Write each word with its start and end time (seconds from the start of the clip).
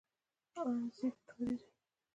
ان 0.59 0.71
زاید 0.95 1.15
توري 1.27 1.55
دي. 1.59 1.67